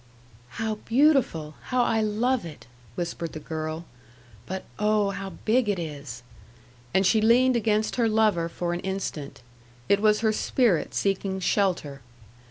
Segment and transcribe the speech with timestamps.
[0.57, 1.53] "How beautiful!
[1.65, 2.65] how I love it!"
[2.95, 3.85] whispered the girl.
[4.47, 6.23] "But, oh, how big it is!"
[6.91, 9.43] And she leaned against her lover for an instant.
[9.87, 12.01] It was her spirit seeking shelter.